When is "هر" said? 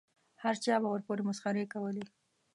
0.43-0.55